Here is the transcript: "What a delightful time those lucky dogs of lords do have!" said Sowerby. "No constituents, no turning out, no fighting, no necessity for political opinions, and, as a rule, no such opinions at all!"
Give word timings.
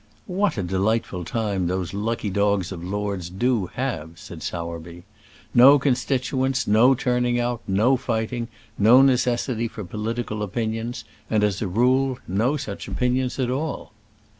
"What 0.25 0.57
a 0.57 0.63
delightful 0.63 1.23
time 1.25 1.67
those 1.67 1.93
lucky 1.93 2.31
dogs 2.31 2.71
of 2.71 2.83
lords 2.83 3.29
do 3.29 3.67
have!" 3.75 4.17
said 4.17 4.41
Sowerby. 4.41 5.03
"No 5.53 5.77
constituents, 5.77 6.65
no 6.65 6.95
turning 6.95 7.39
out, 7.39 7.61
no 7.67 7.97
fighting, 7.97 8.47
no 8.79 9.03
necessity 9.03 9.67
for 9.67 9.83
political 9.83 10.41
opinions, 10.41 11.03
and, 11.29 11.43
as 11.43 11.61
a 11.61 11.67
rule, 11.67 12.17
no 12.27 12.57
such 12.57 12.87
opinions 12.87 13.37
at 13.37 13.51
all!" 13.51 13.91